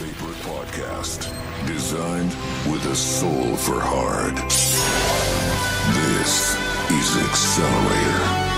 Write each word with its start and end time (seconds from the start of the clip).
favorite 0.00 0.36
podcast, 0.38 1.30
designed 1.66 2.30
with 2.72 2.82
a 2.86 2.96
soul 2.96 3.54
for 3.56 3.78
hard. 3.78 4.34
This 5.94 6.56
is 6.90 7.22
Accelerator. 7.28 8.49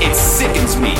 It 0.00 0.14
sickens 0.16 0.76
me. 0.76 0.94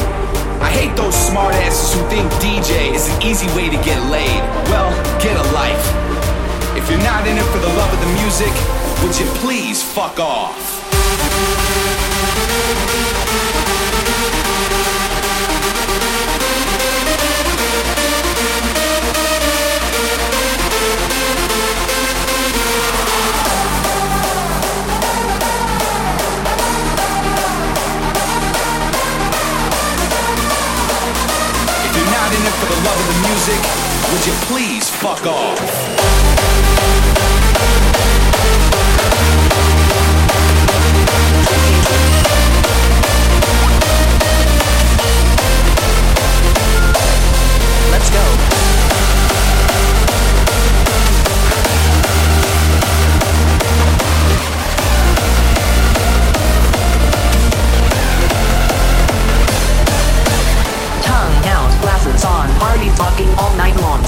I 0.61 0.71
hate 0.71 0.95
those 0.95 1.15
smartasses 1.15 1.95
who 1.95 2.07
think 2.09 2.31
DJ 2.35 2.95
is 2.95 3.09
an 3.09 3.23
easy 3.23 3.47
way 3.57 3.71
to 3.71 3.77
get 3.83 3.99
laid. 4.11 4.41
Well, 4.69 4.91
get 5.21 5.37
a 5.37 5.47
life. 5.53 5.85
If 6.77 6.89
you're 6.91 7.03
not 7.03 7.27
in 7.27 7.39
it 7.39 7.45
for 7.45 7.59
the 7.59 7.73
love 7.81 7.93
of 7.93 8.01
the 8.01 8.13
music, 8.21 8.53
would 9.03 9.19
you 9.19 9.27
please 9.41 9.83
fuck 9.83 10.21
off? 10.21 10.81
The 32.99 33.29
music, 33.29 33.61
would 34.13 34.27
you 34.27 34.33
please 34.47 34.89
fuck 34.89 35.27
off? 35.27 36.00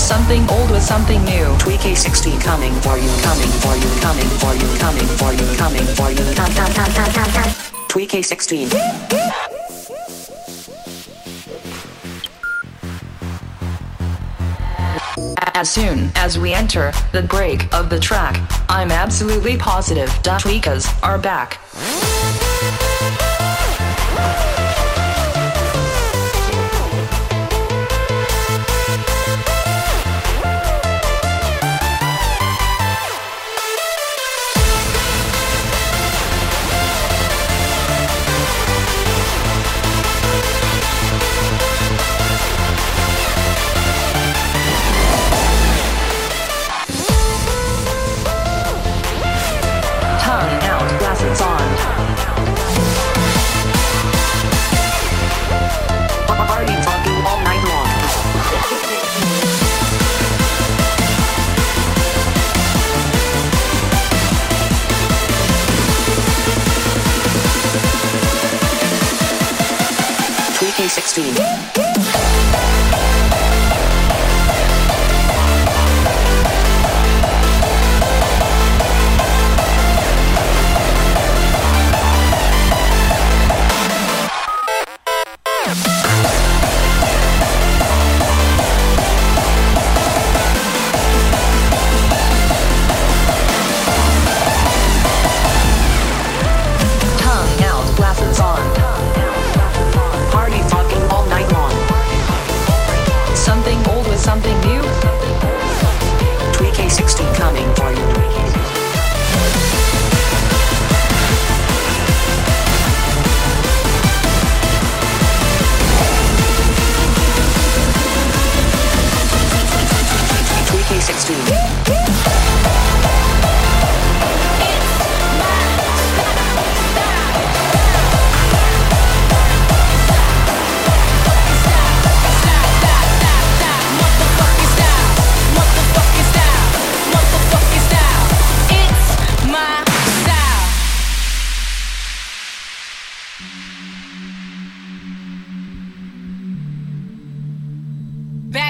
Something 0.02 0.50
old 0.50 0.68
with 0.72 0.82
something 0.82 1.22
new. 1.24 1.44
Tweaky 1.62 1.96
16 1.96 2.40
coming 2.40 2.74
for 2.80 2.98
you, 2.98 3.08
coming 3.22 3.46
for 3.62 3.76
you, 3.76 3.88
coming 4.00 4.26
for 4.26 4.52
you, 4.52 4.78
coming 4.78 5.06
for 5.06 5.32
you, 5.32 5.56
coming 5.56 5.86
for 5.94 6.10
you. 6.10 6.34
Come, 6.34 6.52
come, 6.52 6.72
come, 6.72 6.92
come, 6.92 7.12
come, 7.12 7.30
come. 7.30 7.50
Tweaky 7.88 8.24
16. 8.24 8.68
As 15.54 15.70
soon 15.70 16.10
as 16.16 16.36
we 16.36 16.52
enter 16.52 16.92
the 17.12 17.22
break 17.22 17.72
of 17.72 17.88
the 17.88 18.00
track, 18.00 18.40
I'm 18.68 18.90
absolutely 18.90 19.56
positive 19.56 20.08
Tweakas 20.24 21.00
are 21.04 21.16
back. 21.18 21.61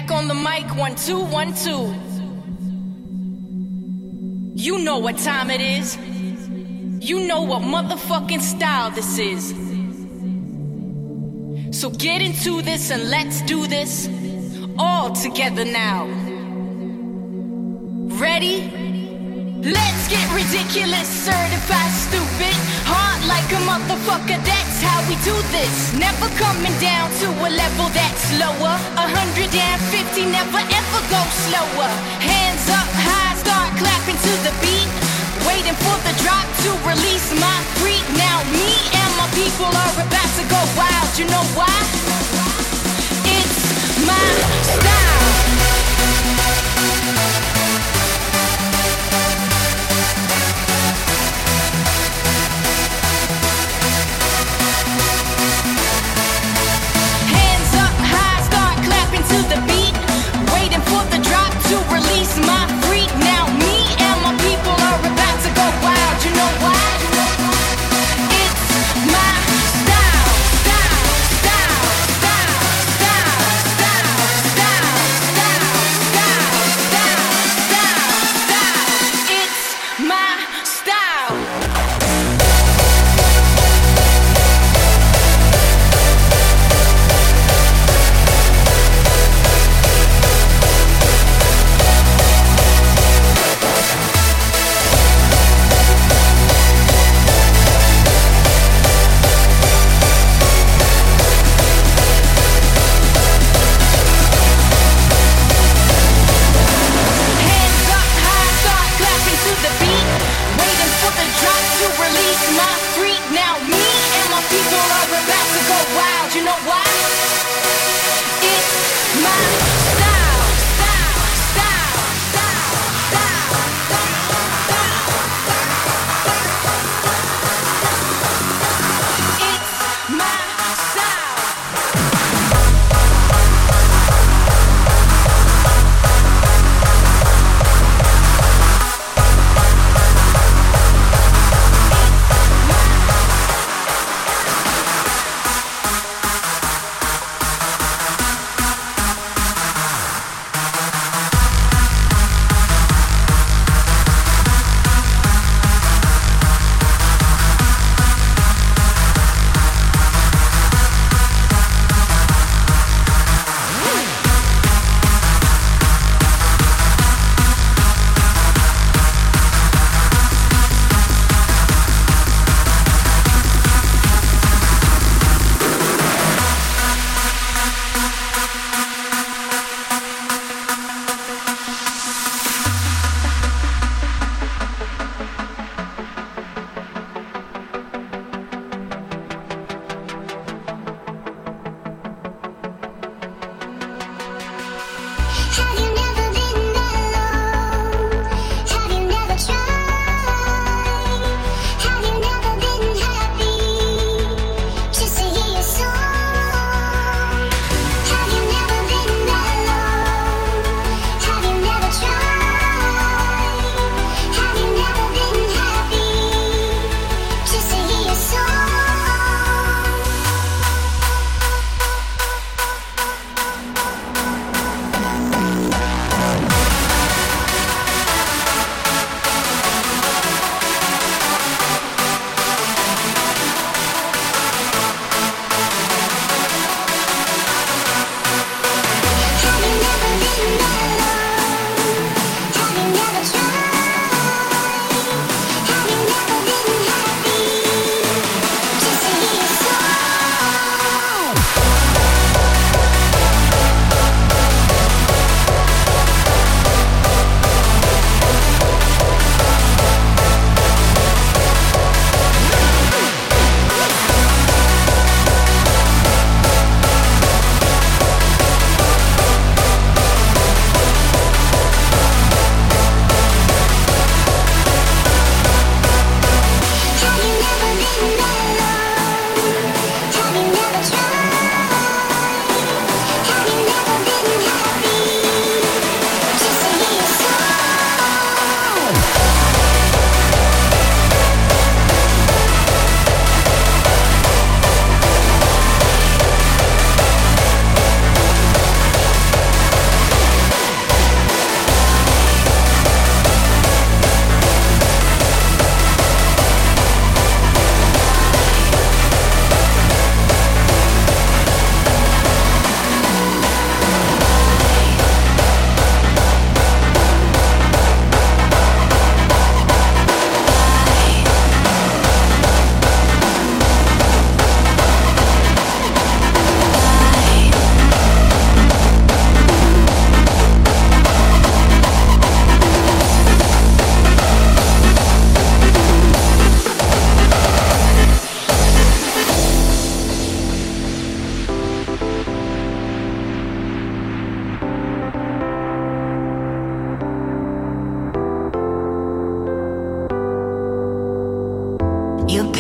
Back 0.03 0.11
on 0.11 0.27
the 0.27 0.35
mic, 0.35 0.77
one, 0.77 0.97
two, 0.97 1.21
one, 1.21 1.55
two. 1.55 1.95
You 4.61 4.83
know 4.83 4.99
what 4.99 5.17
time 5.19 5.49
it 5.49 5.61
is. 5.61 5.97
You 7.09 7.25
know 7.29 7.43
what 7.43 7.63
motherfucking 7.63 8.41
style 8.41 8.91
this 8.91 9.19
is. 9.21 9.51
So 11.79 11.91
get 11.91 12.21
into 12.21 12.63
this 12.63 12.91
and 12.91 13.11
let's 13.11 13.43
do 13.43 13.69
this 13.69 14.09
all 14.77 15.13
together 15.13 15.65
now. 15.65 16.07
Ready? 18.19 18.73
Let's 19.63 20.09
get 20.09 20.27
ridiculous, 20.35 21.07
certified 21.07 21.93
stupid. 21.93 22.82
Hard 22.93 23.23
like 23.25 23.49
a 23.57 23.61
motherfucker, 23.65 24.37
that's 24.45 24.79
how 24.85 25.01
we 25.09 25.17
do 25.25 25.33
this. 25.49 25.97
Never 25.97 26.29
coming 26.37 26.77
down 26.77 27.09
to 27.25 27.29
a 27.33 27.49
level 27.49 27.89
that's 27.97 28.27
lower. 28.37 28.77
150, 29.01 29.49
never 30.29 30.61
ever 30.61 31.01
go 31.09 31.21
slower. 31.49 31.91
Hands 32.21 32.65
up 32.69 32.91
high, 32.93 33.33
start 33.41 33.71
clapping 33.81 34.19
to 34.21 34.33
the 34.45 34.53
beat. 34.61 34.91
Waiting 35.49 35.77
for 35.81 35.97
the 36.05 36.15
drop 36.23 36.45
to 36.65 36.71
release 36.85 37.33
my 37.41 37.59
freak. 37.81 38.05
Now 38.21 38.45
me 38.53 38.71
and 38.93 39.11
my 39.17 39.29
people 39.33 39.73
are 39.73 39.95
about 39.97 40.31
to 40.39 40.45
go 40.53 40.61
wild. 40.77 41.09
You 41.17 41.27
know 41.33 41.45
why? 41.57 41.73
It's 43.25 43.61
my 44.05 44.29
style. 44.69 45.33
To 61.73 61.79
release 61.89 62.37
my 62.41 62.82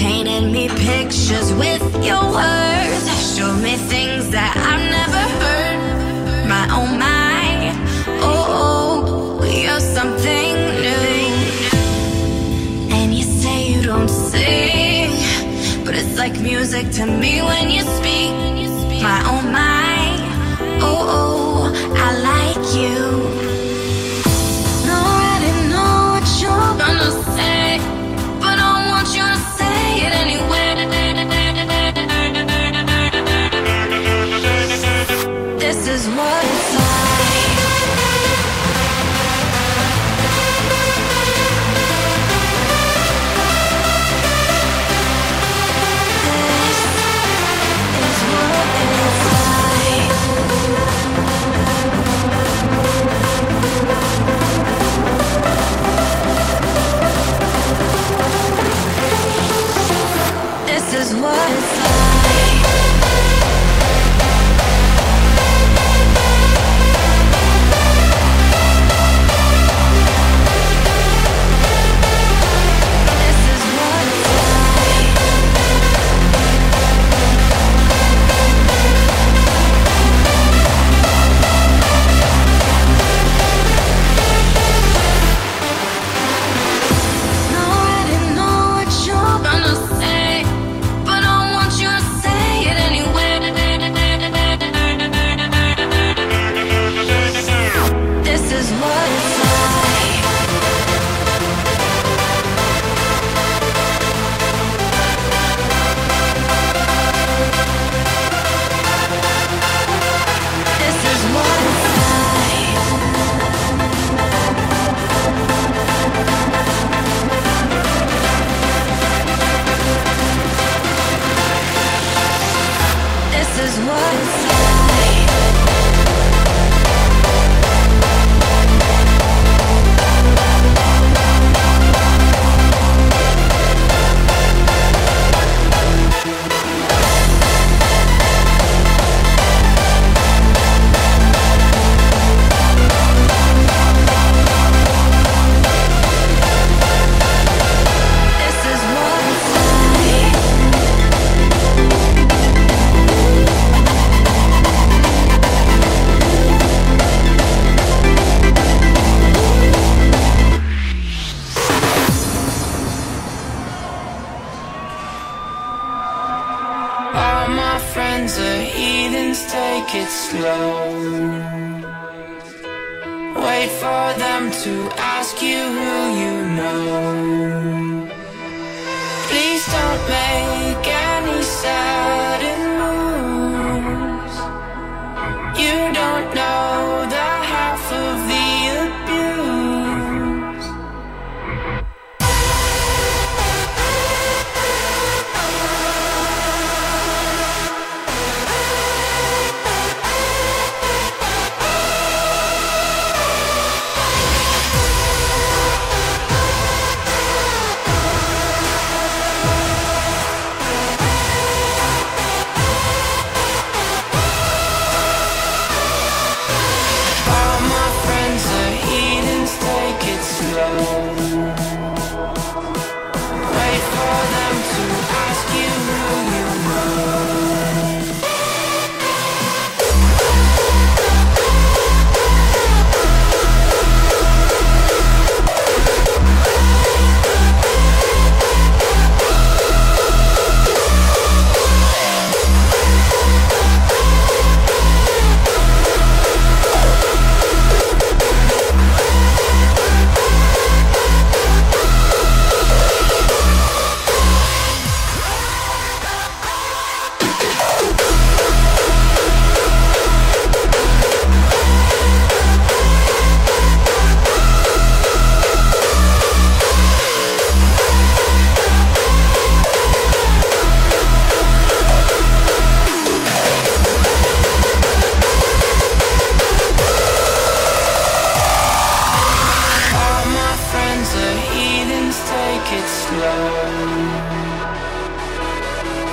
painted 0.03 0.51
me 0.51 0.69
pictures 0.69 1.53
with 1.55 1.85
your 2.05 2.25
words. 2.39 3.03
Showed 3.37 3.59
me 3.63 3.75
things 3.93 4.31
that 4.31 4.53
I've 4.71 4.87
never 4.99 5.23
heard. 5.41 6.49
My 6.53 6.65
oh 6.79 6.89
mind, 7.07 7.75
oh, 8.21 9.41
oh 9.41 9.45
you're 9.45 9.85
something 9.99 10.53
new. 10.87 11.21
And 12.97 13.15
you 13.15 13.23
say 13.23 13.73
you 13.73 13.83
don't 13.83 14.09
sing, 14.09 15.11
but 15.85 15.95
it's 15.95 16.19
like 16.19 16.35
music 16.41 16.91
to 16.99 17.07
me 17.07 17.41
when 17.41 17.71
you 17.71 17.83
speak. 17.83 18.33
My 19.03 19.23
oh 19.31 19.43
mind. 19.53 19.82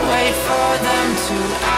Wait 0.09 0.35
for 0.45 0.69
them 0.85 1.07
to 1.15 1.68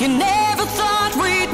You 0.00 0.08
never 0.08 0.64
thought 0.64 1.12
we'd 1.20 1.52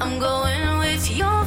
I'm 0.00 0.18
going 0.20 0.78
with 0.78 1.10
you. 1.10 1.37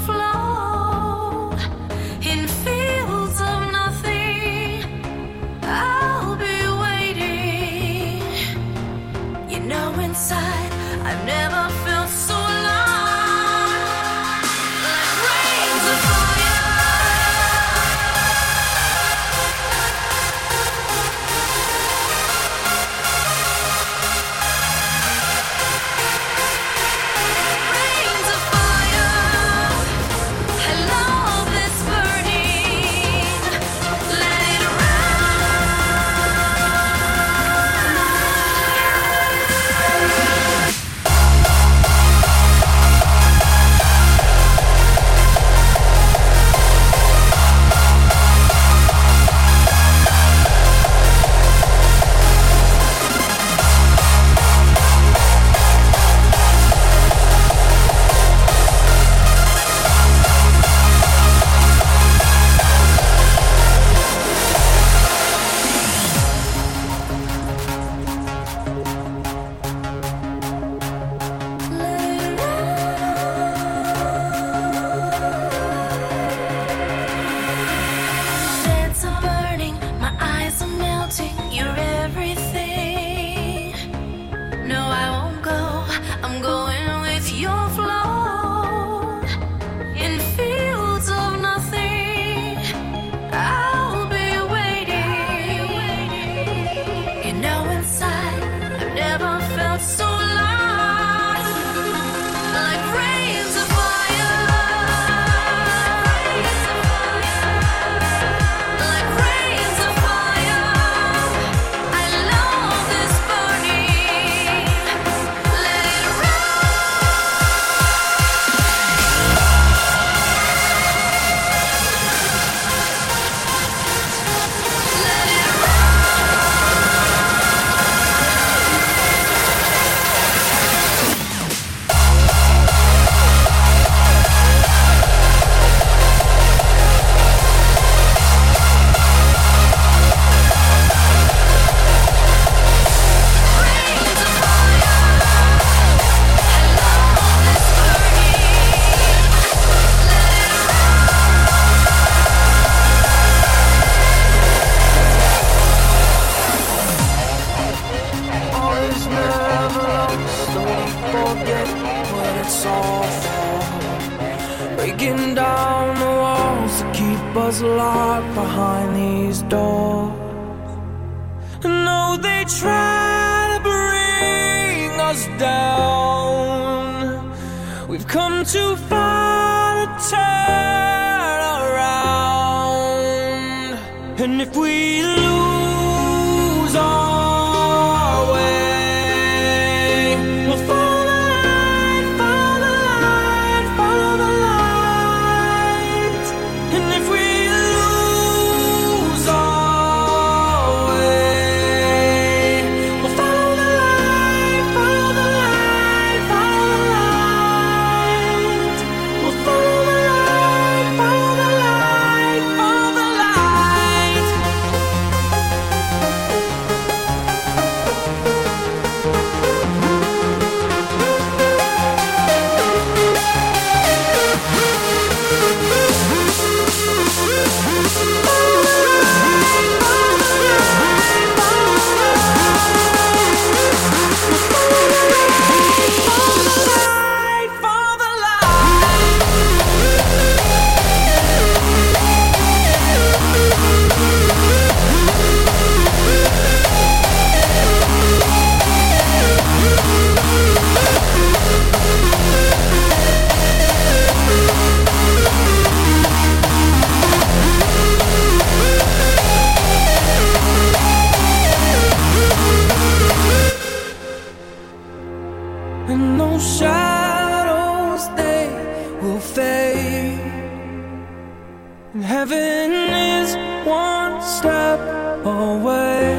Heaven 272.22 272.72
is 272.72 273.36
one 273.66 274.22
step 274.22 274.80
away. 275.26 276.14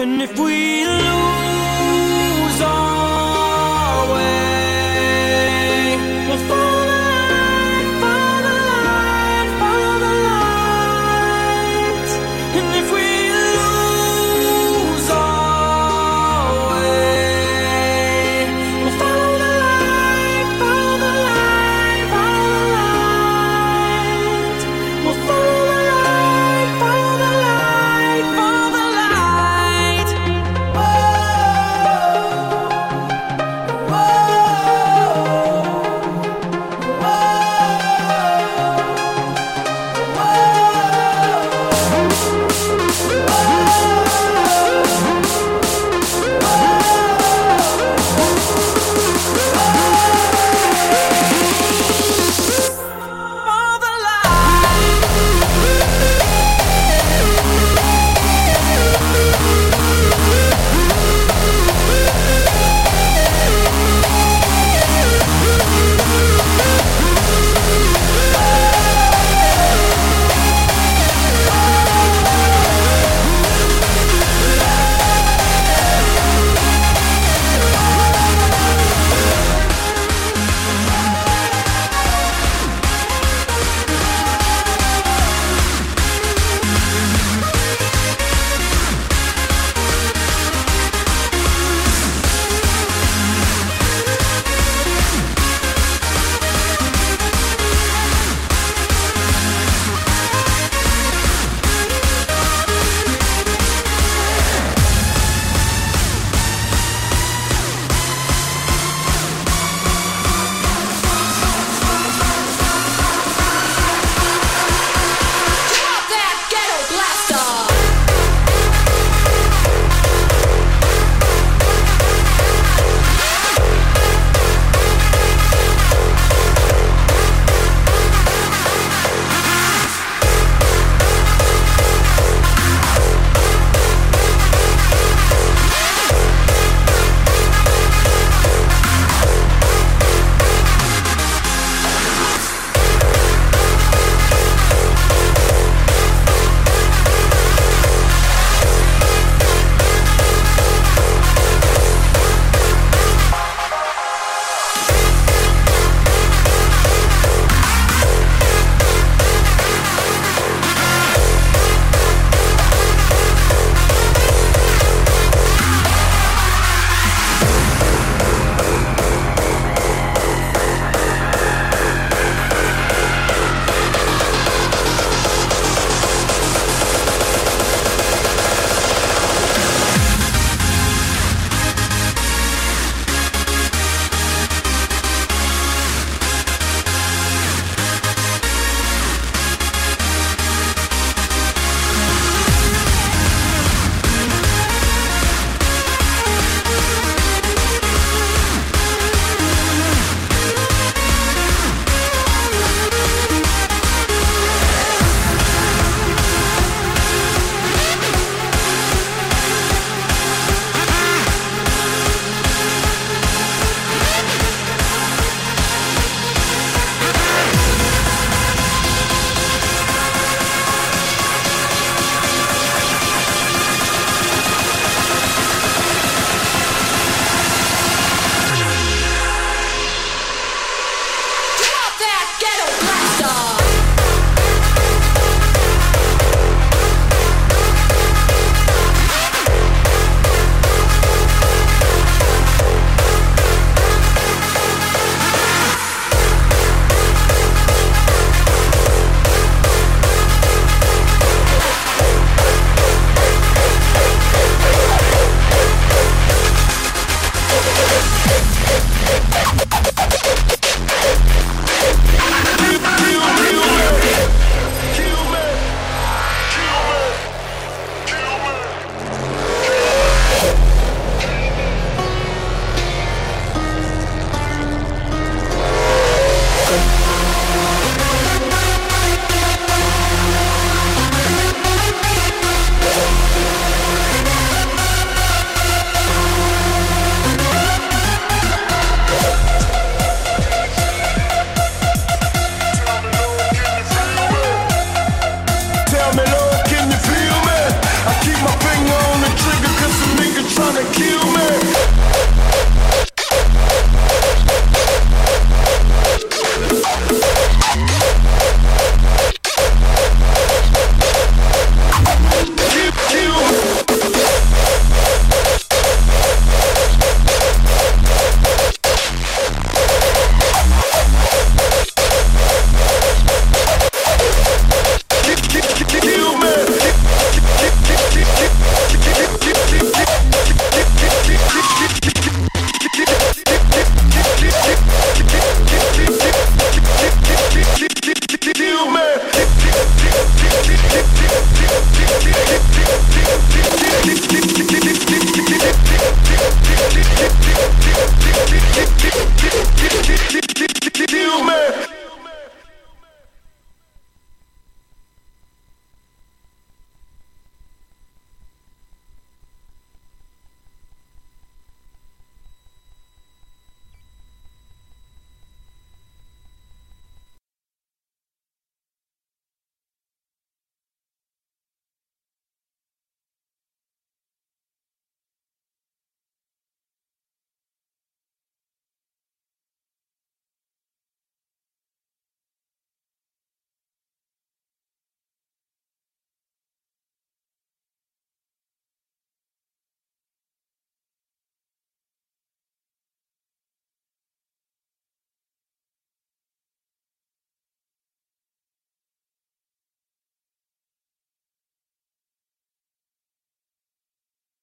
And 0.00 0.22
if 0.22 0.38
we 0.38 0.84
lose 0.84 1.15